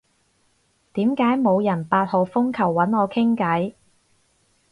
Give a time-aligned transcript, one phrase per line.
[0.93, 3.73] 點解冇人八號風球搵我傾偈？